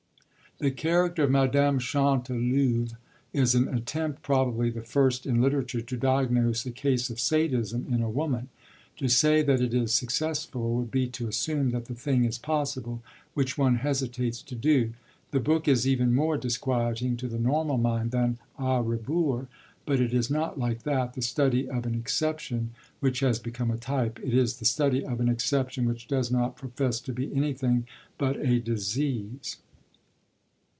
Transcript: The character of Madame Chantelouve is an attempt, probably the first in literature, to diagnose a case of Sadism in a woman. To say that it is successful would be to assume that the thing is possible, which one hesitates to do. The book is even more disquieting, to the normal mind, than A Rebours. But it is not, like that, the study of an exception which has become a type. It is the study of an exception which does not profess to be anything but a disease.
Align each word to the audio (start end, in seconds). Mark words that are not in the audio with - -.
The 0.59 0.69
character 0.69 1.23
of 1.23 1.31
Madame 1.31 1.79
Chantelouve 1.79 2.95
is 3.33 3.55
an 3.55 3.67
attempt, 3.67 4.21
probably 4.21 4.69
the 4.69 4.83
first 4.83 5.25
in 5.25 5.41
literature, 5.41 5.81
to 5.81 5.97
diagnose 5.97 6.63
a 6.67 6.71
case 6.71 7.09
of 7.09 7.19
Sadism 7.19 7.87
in 7.91 8.03
a 8.03 8.09
woman. 8.11 8.49
To 8.97 9.07
say 9.07 9.41
that 9.41 9.59
it 9.59 9.73
is 9.73 9.91
successful 9.91 10.75
would 10.75 10.91
be 10.91 11.07
to 11.07 11.27
assume 11.27 11.71
that 11.71 11.85
the 11.85 11.95
thing 11.95 12.25
is 12.25 12.37
possible, 12.37 13.01
which 13.33 13.57
one 13.57 13.77
hesitates 13.77 14.39
to 14.43 14.53
do. 14.53 14.93
The 15.31 15.39
book 15.39 15.67
is 15.67 15.87
even 15.87 16.13
more 16.13 16.37
disquieting, 16.37 17.17
to 17.17 17.27
the 17.27 17.39
normal 17.39 17.79
mind, 17.79 18.11
than 18.11 18.37
A 18.59 18.83
Rebours. 18.83 19.47
But 19.87 19.99
it 19.99 20.13
is 20.13 20.29
not, 20.29 20.59
like 20.59 20.83
that, 20.83 21.15
the 21.15 21.23
study 21.23 21.67
of 21.67 21.87
an 21.87 21.95
exception 21.95 22.75
which 22.99 23.21
has 23.21 23.39
become 23.39 23.71
a 23.71 23.77
type. 23.77 24.19
It 24.23 24.35
is 24.35 24.57
the 24.57 24.65
study 24.65 25.03
of 25.03 25.19
an 25.19 25.27
exception 25.29 25.85
which 25.85 26.07
does 26.07 26.29
not 26.29 26.55
profess 26.55 26.99
to 26.99 27.13
be 27.13 27.33
anything 27.35 27.87
but 28.19 28.35
a 28.37 28.59
disease. 28.59 29.57